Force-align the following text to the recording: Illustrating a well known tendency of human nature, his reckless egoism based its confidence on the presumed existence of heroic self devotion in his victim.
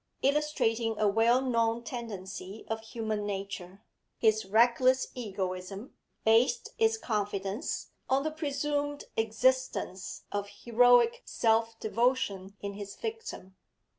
Illustrating 0.23 0.97
a 0.99 1.07
well 1.07 1.41
known 1.41 1.83
tendency 1.83 2.65
of 2.69 2.79
human 2.81 3.23
nature, 3.23 3.83
his 4.17 4.45
reckless 4.45 5.09
egoism 5.13 5.93
based 6.25 6.69
its 6.79 6.97
confidence 6.97 7.91
on 8.09 8.23
the 8.23 8.31
presumed 8.31 9.03
existence 9.15 10.23
of 10.31 10.47
heroic 10.63 11.21
self 11.23 11.79
devotion 11.79 12.55
in 12.61 12.73
his 12.73 12.95
victim. 12.95 13.55